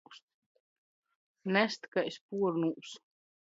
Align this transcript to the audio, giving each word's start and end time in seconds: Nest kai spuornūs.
Nest 1.57 1.87
kai 1.99 2.17
spuornūs. 2.17 2.99